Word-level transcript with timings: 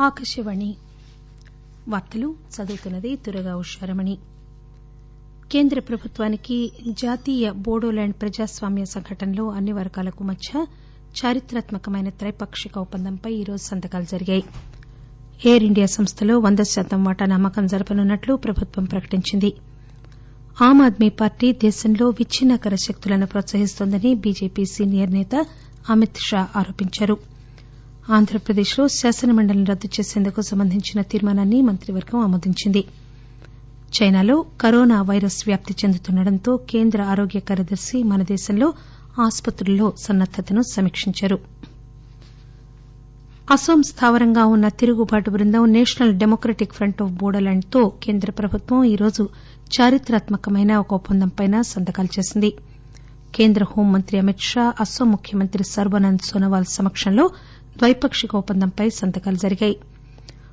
ఆకాశవాణి. 0.00 0.70
వార్తలు 1.88 2.34
చదువుతున్నది 2.54 3.16
దుర్గా 3.16 3.56
ఉషారమణి. 3.56 4.18
కేంద్ర 5.50 5.80
ప్రభుత్వానికి 5.80 6.56
జాతీయ 7.02 7.50
బోడోల్యాండ్ 7.50 8.14
ప్రజాస్వామ్య 8.20 8.84
సంఘటనలో 8.84 9.48
అన్ని 9.48 9.72
వర్గాలకు 9.72 10.24
మధ్య 10.24 10.66
చారిత్రాత్మకమైన 11.22 12.08
త్రైపాక్షిక 12.08 12.78
ఒప్పందంపై 12.78 13.32
ఈరోజు 13.34 13.62
సంతకాలు 13.64 14.04
జరిగాయి. 14.04 14.44
ఎయిర్ 15.44 15.64
ఇండియా 15.64 15.86
సంస్థలో 15.86 16.38
వంద 16.38 16.58
శాతం 16.64 17.04
వాటా 17.04 17.34
అమ్మకం 17.34 17.66
జరపనున్నట్లు 17.66 18.36
ప్రభుత్వం 18.36 18.84
ప్రకటించింది. 18.84 19.50
ఆమ్ 20.62 20.82
ఆద్మీ 20.82 21.08
పార్టీ 21.08 21.52
దేశంలో 21.52 22.08
విచ్చిన్నకర 22.08 22.74
శక్తులను 22.74 23.26
ప్రోత్సహిస్తోందని 23.26 24.14
బీజేపీ 24.14 24.64
సీనియర్ 24.64 25.10
నేత 25.10 25.34
అమిత్ 25.90 26.18
షా 26.28 26.48
ఆరోపించారు. 26.56 27.16
ఆంధ్రప్రదేశ్లో 28.10 28.88
శాసనమండలిని 28.88 29.64
రద్దు 29.64 29.86
చేసేందుకు 29.86 30.40
సంబంధించిన 30.40 31.02
తీర్మానాన్ని 31.02 31.62
మంత్రివర్గం 31.62 32.20
ఆమోదించింది. 32.20 32.84
చైనాలో 33.96 34.44
కరోనా 34.60 35.02
వైరస్ 35.02 35.44
వ్యాప్తి 35.46 35.74
చెందుతుండటంతో 35.84 36.56
కేంద్ర 36.56 37.02
ఆరోగ్య 37.02 37.40
కార్యదర్శి 37.40 38.02
మన 38.02 38.22
దేశంలో 38.22 38.72
ఆసుపత్రుల్లో 39.20 39.92
సన్నద్దతను 39.98 40.62
సమీక్షించారు. 40.62 41.38
అసోం 43.50 43.82
స్థావరంగా 43.82 44.44
ఉన్న 44.44 44.68
తిరుగుబాటు 44.68 45.30
బృందం 45.30 45.72
నేషనల్ 45.72 46.14
డెమోక్రటిక్ 46.14 46.78
ప్రంట్ 46.78 47.02
ఆఫ్ 47.02 47.12
బోడోల్యాండ్తో 47.12 47.92
కేంద్ర 48.02 48.30
ప్రభుత్వం 48.30 48.84
ఈరోజు 48.84 49.28
చారిత్రాత్మకమైన 49.80 50.76
ఒక 50.76 50.94
ఒప్పందంపై 50.94 51.46
సంతకాలు 51.60 52.08
చేసింది. 52.18 52.54
కేంద్ర 53.34 53.64
హోంమంత్రి 53.64 54.18
అమిత్ 54.18 54.40
షా 54.40 54.74
అసోం 54.80 55.10
ముఖ్యమంత్రి 55.10 55.64
సర్బానంద్ 55.64 56.20
సోనోవాల్ 56.24 56.64
సమక్షంలో 56.64 57.30
ద్వైపాక్షిక 57.78 58.36
ఒప్పందంపై 58.36 58.88
సంతకాలు 58.88 59.36
జరిగాయి. 59.36 59.76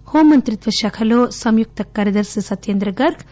హోంమంత్రిత్వ 0.07 0.71
శాఖలో 0.71 1.29
సంయుక్త 1.29 1.81
కార్యదర్శి 1.81 2.41
సత్యేంద్ర 2.41 2.89
గర్గ్ 2.89 3.23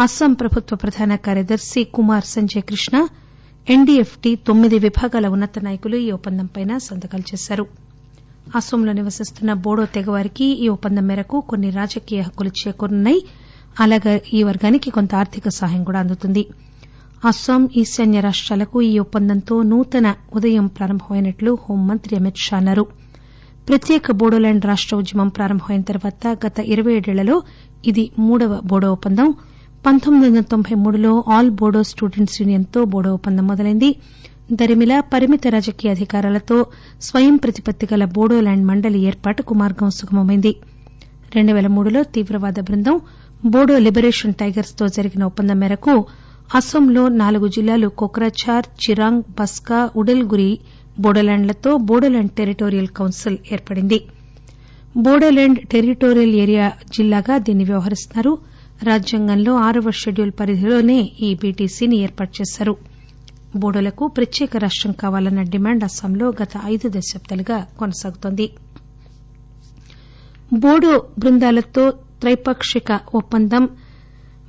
అస్పాం 0.00 0.32
ప్రభుత్వ 0.32 0.76
ప్రధాన 0.76 1.14
కార్యదర్శి 1.16 1.84
కుమార్ 1.84 2.24
సంజయ్ 2.24 2.62
కృష్ణ 2.62 3.08
ఎన్డీఎఫ్టీ 3.70 4.34
తొమ్మిది 4.34 4.78
విభాగాల 4.78 5.26
ఉన్నత 5.26 5.58
నాయకులు 5.58 5.96
ఈ 5.96 6.10
ఒప్పందంపై 6.10 6.64
సంతకాలు 6.78 7.22
చేశారు. 7.22 7.66
అస్పాంలో 8.56 8.92
నివసిస్తున్న 8.92 9.52
బోడో 9.52 9.84
తెగవారికి 9.84 10.44
ఈ 10.44 10.68
ఒప్పందం 10.68 11.06
మేరకు 11.06 11.40
కొన్ని 11.40 11.70
రాజకీయ 11.70 12.20
హక్కులు 12.20 12.48
చేకూరనున్నాయి. 12.48 13.22
అలాగే 13.80 14.22
ఈ 14.34 14.42
వర్గానికి 14.42 14.90
కొంత 14.90 15.14
ఆర్థిక 15.14 15.48
సహాయం 15.48 15.84
కూడా 15.84 16.00
అందుతుంది. 16.00 16.46
అస్పాం 17.24 17.68
ఈశాన్య 17.76 18.20
రాష్టాలకు 18.20 18.82
ఈ 18.82 18.98
ఒప్పందంతో 18.98 19.62
నూతన 19.62 20.14
ఉదయం 20.34 20.66
ప్రారంభమైనట్లు 20.66 21.58
హోంమంత్రి 21.64 22.16
అమిత్ 22.16 22.36
షా 22.36 22.56
అన్నారు. 22.56 22.86
ప్రత్యేక 23.68 24.12
బోడోల్యాండ్ 24.12 24.64
రాష్ట 24.64 24.94
ఉద్యమం 24.94 25.28
ప్రారంభమైన 25.28 25.80
తర్వాత 25.80 26.38
గత 26.46 26.58
ఇరవై 26.58 26.92
ఏడేళ్ళలో 26.94 27.36
ఇది 27.86 28.10
మూడవ 28.18 28.60
బోడో 28.64 28.92
ఒప్పందం. 28.92 29.28
పంతొమ్మిది 29.86 30.26
వందల 30.28 30.40
తొంభై 30.40 30.74
మూడులో 30.74 31.24
ఆల్ 31.28 31.50
బోడో 31.50 31.82
స్టూడెంట్స్ 31.82 32.42
యూనియన్తో 32.42 32.84
బోడో 32.84 33.14
ఒప్పందం 33.14 33.46
మొదలైంది. 33.46 33.90
దరిమిల 34.52 35.00
పరిమిత 35.12 35.46
రాజకీయ 35.46 35.90
అధికారాలతో 35.90 36.56
స్వయం 37.02 37.36
ప్రతిపత్తి 37.36 37.88
గల 37.94 38.04
బోడోల్యాండ్ 38.16 38.66
మండలి 38.66 39.00
ఏర్పాటుకు 39.02 39.54
మార్గం 39.54 39.90
సుగమమైంది. 39.90 40.52
రెండు 41.34 41.52
పేల 41.52 41.66
మూడులో 41.66 42.02
తీవ్రవాద 42.14 42.60
బృందం 42.60 42.96
బోడో 43.46 43.78
లిబరేషన్ 43.78 44.34
టైగర్స్తో 44.34 44.86
జరిగిన 44.88 45.24
ఒప్పందం 45.24 45.58
మేరకు 45.58 45.94
అస్పాంలో 46.54 47.08
నాలుగు 47.20 47.46
జిల్లాలు 47.48 47.88
కోక్రాఝార్ 48.00 48.66
చిరాంగ్ 48.82 49.22
బస్కా 49.40 49.90
ఉడల్గురి 49.96 50.50
బోడోల్యాండ్లతో 50.98 51.76
బోడోల్యాండ్ 51.88 52.30
టెరిటోరియల్ 52.30 52.88
కౌన్సిల్ 52.88 53.38
ఏర్పడింది. 53.52 53.98
బోడోల్యాండ్ 54.96 55.58
టెరిటోరియల్ 55.66 56.34
ఏరియా 56.34 56.72
జిల్లాగా 56.96 57.38
దీన్ని 57.38 57.64
వ్యవహరిస్తున్నారు. 57.64 58.32
రాజ్యాంగంలో 58.82 59.52
ఆరవ 59.56 59.90
షెడ్యూల్ 59.90 60.32
పరిధిలోనే 60.40 60.98
ఈ 61.20 61.34
బీటీసీని 61.34 61.96
ఏర్పాటు 61.96 62.34
చేశారు. 62.40 62.74
బోడోలకు 63.56 64.06
ప్రత్యేక 64.06 64.56
రాష్టం 64.56 64.92
కావాలన్న 64.92 65.42
డిమాండ్ 65.42 65.84
అస్పాంలో 65.84 66.32
గత 66.42 66.52
ఐదు 66.64 66.88
దశాబ్దాలుగా 66.88 67.66
కొనసాగుతోంది. 67.78 68.46
బోడో 70.52 70.92
బృందాలతో 71.18 71.84
త్రైపాక్షిక 72.20 73.00
ఒప్పందం 73.14 73.64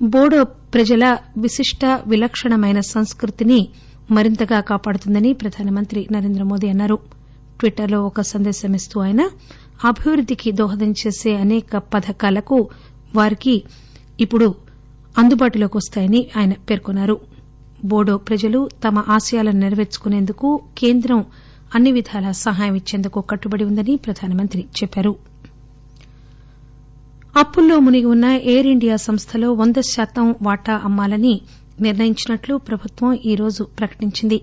బోడో 0.02 0.44
ప్రజల 0.44 1.04
విశిష్ట 1.38 1.86
విలక్షణమైన 2.08 2.80
సంస్కృతిని 2.80 3.60
మరింతగా 4.12 4.60
కాపాడుతుందని 4.62 5.34
ప్రధానమంత్రి 5.34 6.08
నరేంద్రమోదీ 6.12 6.68
అన్నారు. 6.68 6.98
ట్విట్టర్లో 7.60 8.06
ఒక 8.06 8.22
సందేశం 8.22 8.76
ఇస్తూ 8.76 9.00
ఆయన 9.00 9.22
అభివృద్దికి 9.84 10.52
దోహదం 10.52 10.92
చేసే 10.92 11.36
అనేక 11.36 11.78
పథకాలకు 11.94 12.58
వారికి 13.16 13.56
ఇప్పుడు 14.20 14.48
అందుబాటులోకి 15.18 15.78
వస్తాయని 15.78 16.28
ఆయన 16.38 16.54
పేర్కొన్నారు. 16.70 17.16
బోడో 17.86 18.18
ప్రజలు 18.18 18.70
తమ 18.84 19.04
ఆశయాలను 19.08 19.60
నెరవేర్చుకునేందుకు 19.60 20.48
కేంద్రం 20.78 21.20
అన్ని 21.76 21.92
విధాలా 21.92 22.32
సహాయం 22.32 22.76
ఇచ్చేందుకు 22.76 23.22
కట్టుబడి 23.22 23.64
ఉందని 23.64 23.96
ప్రధానమంత్రి 23.98 24.66
చెప్పారు. 24.78 25.14
అప్పుల్లో 27.38 27.80
మునిగి 27.80 28.06
ఉన్న 28.06 28.26
ఎయిర్ 28.26 28.68
ఇండియా 28.68 28.96
సంస్థలో 28.96 29.54
వంద 29.54 29.80
శాతం 29.94 30.36
వాటా 30.42 30.82
అమ్మాలని 30.84 31.34
నిర్ణయించినట్లు 31.82 32.58
ప్రభుత్వం 32.68 33.20
ఈరోజు 33.26 33.64
ప్రకటించింది. 33.80 34.38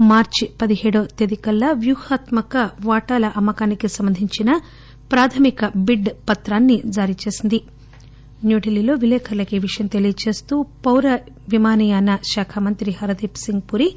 మార్చి 0.00 0.48
పదిహేడవ 0.62 1.04
తేదీకల్లా 1.18 1.72
వ్యూహాత్మక 1.72 2.54
వాటాల 2.84 3.26
అమ్మకానికి 3.36 3.88
సంబంధించిన 3.88 4.50
ప్రాథమిక 5.12 5.70
బిడ్ 5.76 6.08
పత్రాన్ని 6.28 6.82
జారీ 6.86 7.14
చేసింది. 7.24 7.58
న్యూఢిల్లీలో 8.44 8.94
విలేకరులకు 8.94 9.54
ఈ 9.54 9.58
విషయం 9.58 9.86
తెలియజేస్తూ 9.86 10.54
పౌర 10.86 11.06
విమానయాన 11.48 12.18
శాఖ 12.32 12.58
మంత్రి 12.58 12.90
హర్దీప్ 13.00 13.36
సింగ్ 13.36 13.66
పూరి 13.68 13.88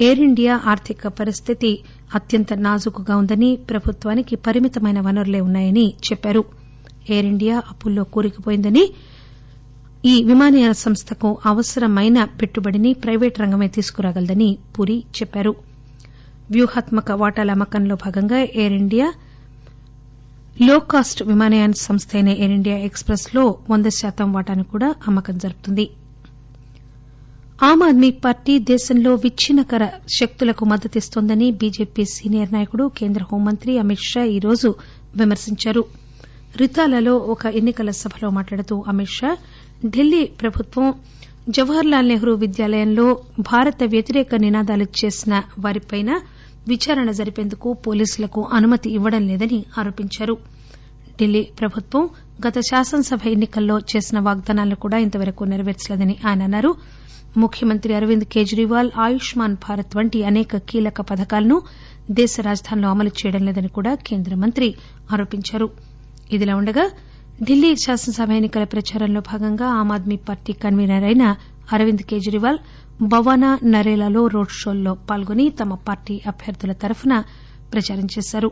ఎయిర్ 0.00 0.20
ఇండియా 0.20 0.60
ఆర్థిక 0.66 1.08
పరిస్థితి 1.20 1.70
అత్యంత 2.14 2.52
నాజుకుగా 2.66 3.16
ఉందని 3.16 3.56
ప్రభుత్వానికి 3.70 4.36
పరిమితమైన 4.36 5.00
వనరులే 5.00 5.40
ఉన్నాయని 5.40 5.86
చెప్పారు. 6.06 6.42
ఎయిర్ 7.10 7.26
ఇండియా 7.26 7.62
అప్పుల్లో 7.70 8.04
కూరుకుపోయిందని 8.04 8.84
ఈ 10.04 10.12
విమానయాన 10.22 10.72
సంస్థకు 10.72 11.28
అవసరమైన 11.46 12.24
పెట్టుబడిని 12.40 12.90
ప్రైవేటు 12.94 13.42
రంగమే 13.42 13.68
తీసుకురాగలదని 13.68 14.48
పూరి 14.74 14.96
చెప్పారు. 15.18 15.52
వ్యూహాత్మక 16.50 17.12
వాటాల 17.20 17.50
అమ్మకంలో 17.50 17.94
భాగంగా 17.94 18.38
ఎయిర్ 18.62 18.72
ఇండియా 18.72 19.06
లో 20.62 20.78
కాస్ట్ 20.92 21.22
విమానయాన 21.22 21.70
సంస్థ 21.82 22.10
అయిన 22.16 22.28
ఎయిర్ 22.28 22.56
ఇండియా 22.56 22.78
ఎక్స్ 22.88 23.06
ప్రెస్లో 23.06 23.44
వంద 23.70 23.86
శాతం 24.00 24.32
వాటాను 24.32 24.64
కూడా 24.64 24.88
అమ్మకం 25.08 25.38
జరుపుతుంది. 25.38 25.86
ఆమ్ 27.68 27.82
ఆద్మీ 27.88 28.10
పార్టీ 28.24 28.58
దేశంలో 28.72 29.14
విచ్చిన్నకర 29.14 29.84
శక్తులకు 30.18 30.64
మద్దతిస్తోందని 30.64 31.50
బీజేపీ 31.62 32.04
సీనియర్ 32.16 32.52
నాయకుడు 32.52 32.86
కేంద్ర 32.98 33.24
హోంమంత్రి 33.32 33.74
అమిత్ 33.78 34.06
షా 34.12 34.24
ఈరోజు 34.36 34.68
విమర్శించారు. 35.16 35.84
రితాలలో 36.60 37.16
ఒక 37.34 37.46
ఎన్నికల 37.58 37.90
సభలో 38.02 38.30
మాట్లాడుతూ 38.30 38.84
అమిత్ 38.88 39.14
షా 39.18 39.30
ఢిల్లీ 39.86 40.26
ప్రభుత్వం 40.26 40.94
జవహర్ 41.48 41.86
లాల్ 41.86 42.08
నెహ్రూ 42.08 42.34
విద్యాలయంలో 42.34 43.20
భారత 43.40 43.82
వ్యతిరేక 43.84 44.34
నినాదాలు 44.34 44.86
చేసిన 45.04 45.42
వారిపై 45.58 46.02
విచారణ 46.68 47.10
జరిపేందుకు 47.10 47.72
పోలీసులకు 47.72 48.42
అనుమతి 48.52 48.90
ఇవ్వడం 48.90 49.28
లేదని 49.28 49.64
ఆరోపించారు. 49.78 50.38
ఢిల్లీ 51.18 51.48
ప్రభుత్వం 51.60 52.08
గత 52.46 52.58
శాసనసభ 52.58 53.26
ఎన్నికల్లో 53.26 53.78
చేసిన 53.78 54.18
వాగ్దానాలను 54.18 54.74
కూడా 54.74 54.98
ఇంతవరకు 54.98 55.44
నెరవేర్చలేదని 55.44 56.16
ఆయన 56.26 56.42
అన్నారు. 56.42 56.74
ముఖ్యమంత్రి 57.36 57.94
అరవింద్ 57.94 58.24
కేజ్రీవాల్ 58.24 58.90
ఆయుష్మాన్ 58.98 59.54
భారత్ 59.54 59.96
వంటి 59.96 60.24
అనేక 60.24 60.56
కీలక 60.56 61.00
పథకాలను 61.00 61.62
దేశ 62.10 62.36
రాజధానిలో 62.40 62.88
అమలు 62.88 63.08
చేయడం 63.08 63.46
లేదని 63.46 63.68
కూడా 63.68 63.94
కేంద్ర 63.94 64.34
మంత్రి 64.34 64.74
ఆరోపించారు. 65.12 65.70
ఇదిలా 66.32 66.56
ఉండగా 66.56 66.90
ఢిల్లీ 67.42 67.70
శాసనసభ 67.76 68.30
ఎన్ని 68.30 68.48
కల 68.48 68.64
ప్రచారంలో 68.72 69.20
భాగంగా 69.28 69.66
ఆమ్ 69.78 69.92
ఆద్మీ 69.92 70.16
పార్టీ 70.28 70.52
కన్వీనర్ 70.62 71.04
అయిన 71.04 71.24
అరవింద్ 71.72 72.02
కేజ్రీవాల్ 72.02 72.58
బవానా 73.12 73.50
నరేలాలో 73.64 74.26
రోడ్ 74.26 74.52
షోల్లో 74.52 74.92
పాల్గొని 75.08 75.46
తమ 75.60 75.74
పార్టీ 75.88 76.14
అభ్యర్థుల 76.26 76.72
తరఫున 76.82 77.14
ప్రచారం 77.72 78.06
చేశారు. 78.14 78.50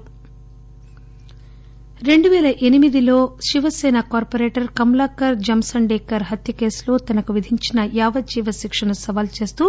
రెండు 2.03 2.29
పేల 2.29 2.49
ఎనిమిదిలో 2.69 3.17
శివసేన 3.49 4.01
కార్పొరేటర్ 4.13 4.69
కమలాకర్ 4.79 5.39
జంసండేకర్ 5.47 6.23
హత్య 6.23 6.53
కేసులో 6.61 6.97
తనకు 7.09 7.33
విధించిన 7.33 7.89
యావజ్జీవ 7.95 8.51
శిక్షను 8.61 8.95
సవాల్ 9.05 9.31
చేస్తూ 9.39 9.65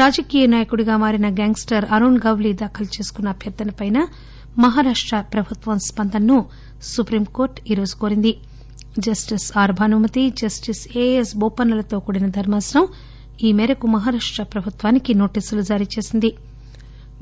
రాజకీయ 0.00 0.46
నాయకుడిగా 0.46 0.96
మారిన 0.96 1.28
గ్యాంగ్స్టర్ 1.38 1.86
అరుణ్ 1.96 2.20
గౌలీ 2.24 2.52
దాఖలు 2.62 2.88
చేసుకున్న 2.96 3.28
అభ్యర్థనపై 3.28 3.88
మహారాష్ట 4.58 5.14
ప్రభుత్వం 5.14 5.78
స్పందనను 5.78 6.44
సుప్రీంకోర్టు 6.82 7.62
ఈరోజు 7.70 7.96
కోరింది. 7.96 8.36
Justice 8.98 9.58
R 9.58 9.72
Bhanumathi 9.72 10.30
justice 10.30 10.98
A S 10.98 11.36
బోపన్నలతో 11.36 11.98
కూడిన 11.98 12.26
ధర్మాసనం 12.26 12.86
ఈ 13.42 13.52
మేరకు 13.52 13.86
మహారాష్ట 13.86 14.42
ప్రభుత్వానికి 14.42 15.14
నోటీసులు 15.14 15.62
జారీ 15.62 15.86
చేసింది. 15.98 16.30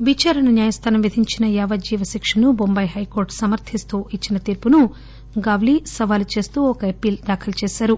విచారణ 0.01 0.49
న్యాయస్థానం 0.49 1.01
విధించిన 1.01 1.45
యావజ్జీవ 1.45 2.03
శిక్షను 2.03 2.51
బొంబాయి 2.51 2.89
హైకోర్టు 2.95 3.33
సమర్దిస్తూ 3.33 4.05
ఇచ్చిన 4.13 4.37
తీర్పును 4.37 4.89
గావ్లీ 5.39 5.81
సవాలు 5.87 6.25
చేస్తూ 6.37 6.61
ఒక 6.61 6.85
అప్పీల్ 6.85 7.17
దాఖలు 7.17 7.53
చేశారు. 7.63 7.97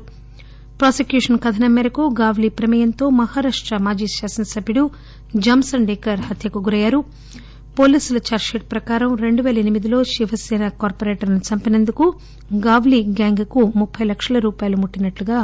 ప్రాసిక్యూషన్ 0.80 1.40
కథనం 1.44 1.74
మేరకు 1.74 2.16
గావ్లీ 2.22 2.50
ప్రమేయంతో 2.50 3.10
మహారాష్ట 3.10 3.74
మాజీ 3.74 4.08
శాసనసభ్యుడు 4.08 4.90
జామ్సన్ 5.36 5.88
డేకర్ 5.88 6.20
హత్యకు 6.20 6.60
గురయ్యారు. 6.60 7.04
పోలీసుల 7.78 8.18
ఛార్జిషీట్ 8.28 8.66
ప్రకారం 8.72 9.10
రెండు 9.24 9.42
పేల 9.42 9.58
ఎనిమిదిలో 9.64 9.98
శివసేన 10.12 10.68
కార్పొరేటర్ను 10.82 11.40
చంపినందుకు 11.48 12.06
గావ్లీ 12.66 13.00
గ్యాంగ్కు 13.20 13.62
ముప్పై 13.76 14.06
లక్షల 14.12 14.40
రూపాయలు 14.46 14.78
ముట్టినట్లుగా 14.78 15.40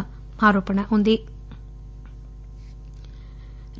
ఆరోపణ 0.47 0.79
ఉంది. 0.91 1.15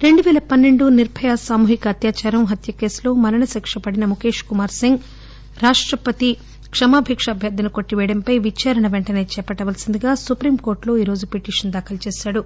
రెండు 0.04 0.22
పేల 0.22 0.40
పన్నెండు 0.52 0.86
నిర్భయ 1.00 1.36
సామూహిక 1.46 1.88
అత్యాచారం 1.88 2.44
హత్య 2.46 2.74
కేసులో 2.82 3.14
మరణశిక్ష 3.26 3.78
పడిన 3.86 4.06
ముఖేష్ 4.06 4.44
కుమార్ 4.50 4.76
సింగ్ 4.80 5.00
రాష్టపతి 5.64 6.30
క్షమాభిక్ష 6.74 7.30
అభ్యర్థన 7.30 7.68
కొట్టివేయడంపై 7.78 8.36
విచారణ 8.48 8.88
వెంటనే 8.88 9.24
చేపట్టవలసిందిగా 9.34 10.14
సుప్రీంకోర్టులో 10.26 10.96
ఈరోజు 10.98 11.26
పిటిషన్ 11.34 11.74
దాఖలు 11.78 12.00
చేశాడు. 12.08 12.44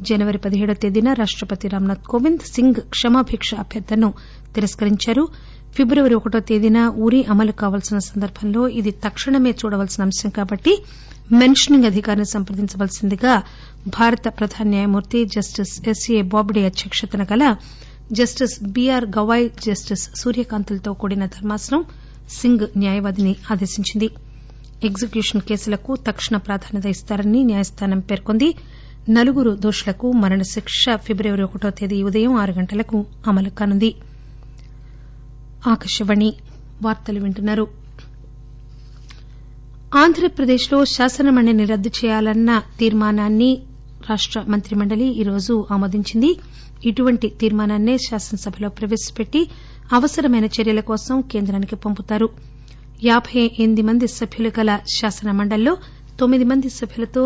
జనవరి 0.00 0.38
పదిహేడవ 0.38 0.74
తేదీన 0.74 1.12
రాష్టపతి 1.12 1.68
రామ్నాథ్ 1.68 2.02
కోవింద్ 2.02 2.38
సింగ్ 2.38 2.74
క్షమాభిక్ష 2.74 3.54
అభ్యర్థనను 3.54 4.14
తిరస్కరించారు. 4.54 5.28
ఫిబ్రవరి 5.76 6.14
ఒకటో 6.14 6.40
తేదీన 6.40 6.88
ఉరి 6.88 7.24
అమలు 7.24 7.52
కావాల్సిన 7.52 7.98
సందర్భంలో 7.98 8.68
ఇది 8.68 8.90
తక్షణమే 8.90 9.50
చూడవలసిన 9.50 10.02
అంశం 10.02 10.30
కాబట్టి 10.30 10.72
మెన్షనింగ్ 11.32 11.84
అధికారిని 11.84 12.24
సంప్రదించవలసిందిగా 12.24 13.42
భారత 13.86 14.28
ప్రధాన 14.38 14.68
న్యాయమూర్తి 14.68 15.24
జస్టిస్ 15.24 15.88
ఎస్ఏ 15.88 16.22
బాబ్డే 16.22 16.64
అధ్యక్షతన 16.66 17.24
గల 17.24 17.56
justice 18.12 18.62
B R 18.62 19.04
Gavai 19.18 19.50
justice 19.66 20.10
సూర్యకాంత్లతో 20.14 20.92
కూడిన 20.92 21.26
ధర్మాసనం 21.26 21.84
సింగ్ 22.30 22.66
న్యాయవాదిని 22.76 23.36
ఆదేశించింది. 23.50 24.08
ఎగ్జిక్యూషన్ 24.84 25.40
కేసులకు 25.40 25.96
తక్షణ 25.96 26.36
ప్రాధాన్యత 26.36 26.86
ఇస్తారని 26.86 27.44
న్యాయస్థానం 27.44 28.00
పేర్కొంది. 28.00 28.54
నలుగురు 29.08 29.50
దోషులకు 29.54 30.12
మరణశిక్ష 30.12 30.84
ఫిబ్రవరి 30.96 31.42
ఒకటో 31.42 31.70
తేదీ 31.70 32.02
ఉదయం 32.02 32.34
ఆరు 32.34 32.52
గంటలకు 32.52 32.98
అమలు 33.26 33.48
కానుంది. 33.48 33.90
ఆంధ్రప్రదేశ్లో 39.96 40.84
శాసనమండలిని 40.84 41.64
రద్దు 41.64 41.90
చేయాలన్న 41.98 42.62
తీర్మానాన్ని 42.78 43.50
రాష్ట 44.10 44.38
మంత్రిమండలి 44.38 45.06
ఈరోజు 45.20 45.66
ఆమోదించింది. 45.70 46.30
ఇటువంటి 46.86 47.28
తీర్మానాన్నే 47.40 47.96
శాసనసభలో 47.98 48.68
ప్రవేశపెట్టి 48.68 49.50
అవసరమైన 49.92 50.44
చర్యల 50.44 50.80
కోసం 50.80 51.20
కేంద్రానికి 51.20 51.76
పంపుతారు. 51.76 52.28
యాబై 53.04 53.50
ఎనిమిది 53.60 53.82
మంది 53.82 54.06
సభ్యులు 54.08 54.50
గల 54.60 54.78
శాసనమండలిలో 54.96 55.76
తొమ్మిది 56.20 56.44
మంది 56.44 56.68
సభ్యులతో 56.70 57.22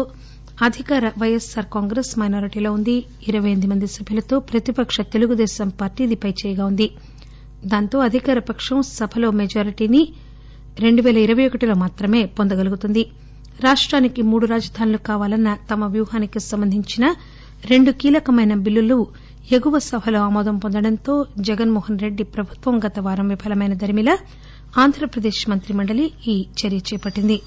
అధికార 0.67 1.05
వైఎస్సార్ 1.21 1.67
కాంగ్రెస్ 1.75 2.11
మైనారిటీలో 2.21 2.71
ఉంది. 2.77 2.95
ఇరవై 3.29 3.49
ఎనిమిది 3.51 3.69
మంది 3.73 3.87
సభ్యులతో 3.97 4.37
ప్రతిపక్ష 4.51 4.97
తెలుగుదేశం 5.13 5.69
పార్టీ 5.81 6.01
ఇది 6.07 6.17
పైచేయిగా 6.25 6.65
ఉంది. 6.71 6.87
దాంతో 7.73 7.99
అధికార 8.07 8.39
పక్షం 8.49 8.79
సభలో 8.97 9.29
మెజారిటీని 9.41 10.03
రెండు 10.85 11.03
పేల 11.05 11.19
ఇరవై 11.27 11.45
ఒకటిలో 11.51 11.75
మాత్రమే 11.83 12.21
పొందగలుగుతుంది. 12.39 13.03
రాష్టానికి 13.67 14.23
మూడు 14.31 14.47
రాజధానులు 14.53 15.01
కావాలన్న 15.09 15.53
తమ 15.71 15.85
వ్యూహానికి 15.95 16.41
సంబంధించిన 16.51 17.05
రెండు 17.73 17.93
కీలకమైన 18.01 18.55
బిల్లులు 18.67 18.99
ఎగువ 19.57 19.79
సభలో 19.91 20.21
ఆమోదం 20.29 20.59
పొందడంతో 20.65 21.15
జగన్మోహన్ 21.49 22.03
రెడ్డి 22.05 22.27
ప్రభుత్వం 22.35 22.75
గత 22.87 22.99
వారం 23.07 23.29
విఫలమైన 23.35 23.77
దరిమిలా 23.83 24.17
ఆంధ్రప్రదేశ్ 24.85 25.43
మంత్రిమండలి 25.53 26.07
ఈ 26.33 26.37
చర్య 26.61 26.81
చేపట్టింది. 26.91 27.39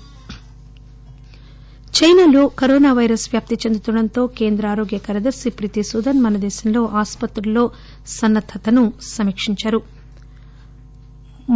చైనాలో 1.94 2.48
కరోనా 2.60 2.94
వైరస్ 2.94 3.26
వ్యాప్తి 3.32 3.56
చెందుతుండటంతో 3.64 4.28
కేంద్ర 4.40 4.66
ఆరోగ్య 4.68 4.98
కార్యదర్శి 4.98 5.50
ప్రీతి 5.50 5.84
సూదన్ 5.84 6.22
మన 6.22 6.38
దేశంలో 6.38 6.86
ఆసుపత్రుల్లో 7.02 7.64
సన్నద్దతను 8.08 8.84
సమీక్షించారు. 9.08 9.80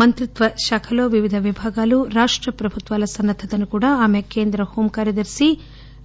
మంత్రిత్వ 0.01 0.49
శాఖలో 0.65 1.07
వివిధ 1.07 1.35
విభాగాలు 1.47 2.03
రాష్ట 2.17 2.49
ప్రభుత్వాల 2.61 3.05
సన్నద్దతను 3.15 3.65
కూడా 3.65 3.89
ఆమె 4.05 4.21
కేంద్ర 4.35 4.63
హోం 4.63 4.87
కార్యదర్శి 4.97 5.47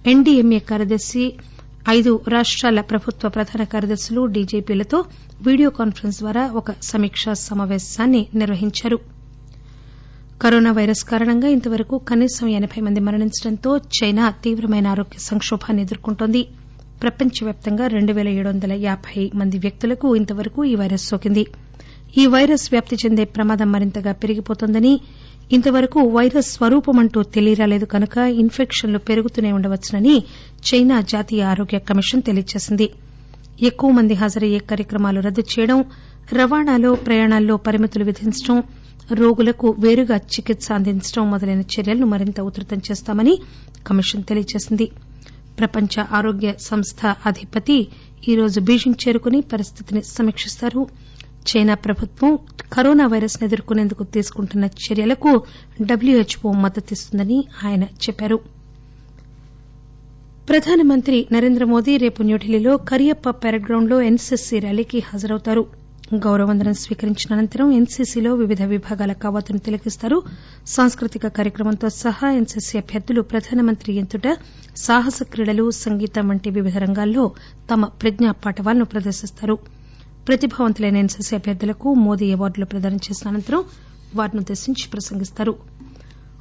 ఎన్డీఎంఏ 0.05 0.59
కార్యదర్శి 0.71 1.23
ఐదు 1.89 2.21
రాష్టాల 2.27 2.81
ప్రభుత్వ 2.81 3.29
ప్రధాన 3.29 3.63
కార్యదర్శులు 3.73 4.25
డీజీపీలతో 4.35 4.97
వీడియో 5.41 5.69
కాన్పరెన్స్ 5.69 6.19
ద్వారా 6.19 6.43
ఒక 6.59 6.71
సమీకా 6.81 7.33
సమాపేశాన్ని 7.47 8.21
నిర్వహించారు. 8.35 8.97
కరోనా 10.41 10.71
వైరస్ 10.71 11.03
కారణంగా 11.03 11.47
ఇంతవరకు 11.47 11.97
కనీసం 12.09 12.47
ఎనబై 12.49 12.81
మంది 12.81 12.99
మరణించడంతో 12.99 13.77
చైనా 13.97 14.31
తీవ్రమైన 14.43 14.87
ఆరోగ్య 14.87 15.17
సంకోభాన్ని 15.19 15.81
ఎదుర్కొంటోంది. 15.81 16.41
ప్రపంచవ్యాప్తంగా 17.01 17.87
రెండు 17.87 18.13
పేల 18.13 18.27
ఏడు 18.27 18.49
వందల 18.49 18.73
యాబై 18.79 19.31
మంది 19.35 19.57
వ్యక్తులకు 19.57 20.15
ఇంతవరకు 20.15 20.65
ఈ 20.65 20.75
వైరస్ 20.75 21.05
సోకింది. 21.07 21.43
ఈ 22.17 22.25
వైరస్ 22.27 22.65
వ్యాప్తి 22.71 22.95
చెందే 22.95 23.23
ప్రమాదం 23.25 23.71
మరింతగా 23.71 24.11
పెరిగిపోతోందని 24.13 24.93
ఇంతవరకు 25.51 25.99
వైరస్ 26.17 26.51
స్వరూపమంటూ 26.53 27.21
తెలియరాలేదు 27.35 27.85
కనుక 27.85 28.17
ఇన్ఫెక్షన్లు 28.41 28.97
పెరుగుతూనే 28.99 29.51
ఉండవచ్చునని 29.51 30.15
చైనా 30.69 31.01
జాతీయ 31.13 31.43
ఆరోగ్య 31.43 31.79
కమిషన్ 31.79 32.21
తెలియజేసింది. 32.21 32.87
ఎక్కువ 33.61 33.91
మంది 33.91 34.13
హాజరయ్యే 34.13 34.59
కార్యక్రమాలు 34.69 35.19
రద్దు 35.21 35.43
చేయడం 35.53 35.79
రవాణాలో 36.33 36.95
ప్రయాణాల్లో 37.05 37.57
పరిమితులు 37.57 38.03
విధించడం 38.03 38.57
రోగులకు 39.13 39.75
పేరుగా 39.83 40.17
చికిత్స 40.17 40.71
అందించడం 40.71 41.31
మొదలైన 41.31 41.61
చర్యలను 41.61 42.05
మరింత 42.05 42.41
ఉధృతం 42.41 42.77
చేస్తామని 42.77 43.37
కమిషన్ 43.87 44.23
తెలియజేసింది. 44.23 44.91
ప్రపంచ 45.59 46.01
ఆరోగ్య 46.11 46.53
సంస్థ 46.59 47.15
అధిపతి 47.25 47.87
ఈరోజు 48.27 48.59
బీజింగ్ 48.59 49.07
చేరుకుని 49.07 49.41
పరిస్థితిని 49.41 50.03
సమీకిస్తారు 50.03 50.87
చైనా 51.49 51.73
ప్రభుత్వం 51.73 52.37
కరోనా 52.73 53.07
వైరస్ను 53.07 53.45
ఎదుర్కొనేందుకు 53.45 54.03
తీసుకుంటున్న 54.03 54.65
చర్యలకు 54.65 55.43
డబ్ల్యూహెచ్ఓ 55.81 56.51
మద్దతిస్తుందని 56.51 57.43
ఆయన 57.65 57.83
చెప్పారు. 57.83 58.39
ప్రధానమంత్రి 60.49 61.27
నరేంద్ర 61.31 61.63
మోదీ 61.63 61.97
రేపు 61.97 62.23
న్యూఢిల్లీలో 62.23 62.77
కరియప్ప 62.77 63.29
పెరేడ్ 63.29 63.65
గ్రౌండ్లో 63.67 64.01
ఎన్సీసీ 64.01 64.59
ర్యాలీకి 64.59 64.99
హాజరవుతారు. 64.99 65.80
గౌరవవందనం 66.13 66.73
స్వీకరించిన 66.73 67.33
అనంతరం 67.33 67.71
ఎన్సీసీలో 67.71 68.33
వివిధ 68.33 68.61
విభాగాల 68.61 69.13
కవాతును 69.13 69.59
తిలకిస్తారు. 69.59 70.23
సాంస్కృతిక 70.67 71.27
కార్యక్రమంతో 71.27 71.89
సహా 71.89 72.31
ఎన్సీసీ 72.31 72.77
అభ్యర్థులు 72.77 73.21
ప్రధానమంత్రి 73.21 73.93
ఎదుట 73.93 74.37
సాహస 74.75 75.23
క్రీడలు 75.23 75.71
సంగీతం 75.71 76.27
వంటి 76.27 76.49
వివిధ 76.49 76.77
రంగాల్లో 76.77 77.31
తమ 77.71 77.85
ప్రజ్ఞా 77.85 78.31
పాటవాలను 78.31 78.85
ప్రదర్శిస్తారు. 78.85 79.57
ప్రతిభావంతులైన 80.27 80.97
ఎన్సీసీ 80.97 81.35
అభ్యర్థులకు 81.35 81.93
మోదీ 81.93 82.31
అవార్డులు 82.31 82.65
ప్రదానం 82.65 82.95
చేసిన 82.95 83.29
అనంతరం 83.29 83.63
వారినుద్దేశించి 84.15 84.89
ప్రసంగిస్తారు. 84.89 85.55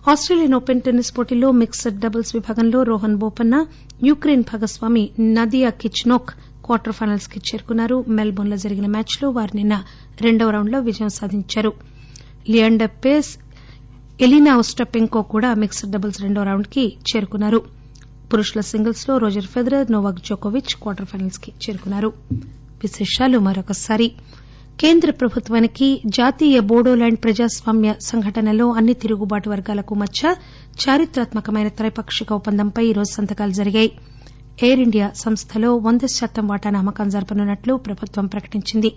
ఆస్టేలియన్ 0.09 0.55
ఓపెన్ 0.55 0.81
టెన్నిస్ 0.81 1.19
పోటీల్లో 1.19 1.51
మిక్స్డ్ 1.51 2.01
డబుల్స్ 2.01 2.37
విభాగంలో 2.37 2.83
రోహన్ 2.83 3.17
బోపన్న 3.17 3.67
యుక్రెయిన్ 4.05 4.43
భాగస్వామి 4.43 5.11
నదియా 5.21 5.71
కిచ్నోక్ 5.71 6.31
క్వార్టర్ 6.71 6.93
ఫైనల్స్కి 6.93 7.39
చేరుకున్నారు. 7.39 8.05
మెల్బోర్న్లో 8.09 8.57
జరిగిన 8.57 8.87
మ్యాచ్లో 8.87 9.31
వారు 9.31 9.57
నిన్న 9.57 9.83
రెండవ 10.21 10.51
రౌండ్లో 10.51 10.81
విజయం 10.81 11.09
సాధించారు. 11.09 11.73
లియాండర్ 12.51 12.91
పేస్ 13.05 13.39
ఎలీనా 14.23 14.57
ఓస్టాపెంకో 14.57 15.23
కూడా 15.23 15.55
మిక్స్డ్ 15.55 15.91
డబుల్స్ 15.91 16.23
రెండో 16.23 16.43
రౌండ్కి 16.43 16.97
చేరుకున్నారు. 17.17 17.63
పురుషుల 18.33 18.61
సింగిల్స్లో 18.61 19.19
రోజర్ 19.19 19.45
ఫెదరర్ 19.45 19.93
నోవాక్ 19.93 20.19
జోకోవిచ్ 20.19 20.75
క్వార్టర్ 20.75 21.07
ఫైనల్స్కి 21.07 21.53
చేరుకున్నారు. 21.53 22.13
విశేషాలు 22.83 23.39
మరొకసారి. 23.39 24.13
కేంద్ర 24.81 25.11
ప్రభుత్వానికి 25.11 26.03
జాతీయ 26.07 26.61
బోడోల్యాండ్ 26.61 27.19
ప్రజాస్వామ్య 27.25 27.95
సంఘటనలో 28.01 28.73
అన్ని 28.73 28.95
తిరుగుబాటు 28.95 29.51
వర్గాలకు 29.51 29.95
మధ్య 29.95 30.35
చారిత్రాత్మకమైన 30.89 31.69
త్రైపాక్షిక 31.69 32.33
ఒప్పందంపై 32.33 32.87
ఈరోజు 32.87 33.15
సంతకాలు 33.15 33.51
జరిగాయి. 33.51 33.93
ఎయిర్ 34.63 34.81
ఇండియా 34.81 35.07
సంస్థలో 35.17 35.77
వంద 35.77 36.01
శాతం 36.15 36.49
వాటాను 36.49 36.79
అమ్మకం 36.79 37.09
జరపనున్నట్లు 37.09 37.75
ప్రభుత్వం 37.75 38.27
ప్రకటించింది. 38.27 38.91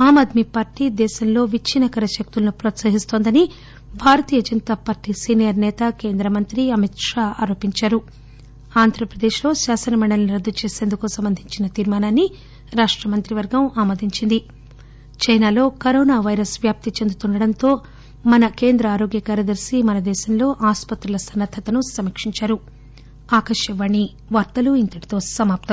ఆమ్ 0.00 0.18
ఆద్మీ 0.18 0.42
పార్టీ 0.56 0.88
దేశంలో 1.02 1.44
విచ్చిన్నకర 1.44 2.04
శక్తులను 2.16 2.50
ప్రోత్సహిస్తోందని 2.50 3.42
భారతీయ 3.94 4.40
జనతా 4.40 4.74
పార్టీ 4.74 5.12
సీనియర్ 5.12 5.60
నేత 5.60 5.88
కేంద్ర 6.02 6.28
మంత్రి 6.28 6.70
అమిత్ 6.70 7.00
షా 7.08 7.34
ఆరోపించారు. 7.42 7.98
ఆంధ్రప్రదేశ్లో 8.76 9.54
శాసనమండలిని 9.54 10.32
రద్దు 10.32 10.52
చేసేందుకు 10.60 11.06
సంబంధించిన 11.06 11.66
తీర్మానాన్ని 11.66 12.26
రాష్ట 12.74 13.08
మంత్రివర్గం 13.08 13.70
ఆమోదించింది. 13.78 14.38
చైనాలో 15.24 15.68
కరోనా 15.82 16.20
వైరస్ 16.20 16.60
వ్యాప్తి 16.62 16.90
చెందుతుండటంతో 16.90 17.72
మన 18.26 18.46
కేంద్ర 18.60 18.86
ఆరోగ్య 18.88 19.20
కార్యదర్శి 19.20 19.82
మన 19.82 19.98
దేశంలో 20.10 20.56
ఆసుపత్రుల 20.62 21.16
సన్నద్దతను 21.16 21.80
సమీక్షించారు. 21.96 22.56
ఆకాశవాణి 23.32 24.02
వార్తలు 24.32 24.74
ఇంతటితో 24.74 25.18
సమాప్తం. 25.30 25.68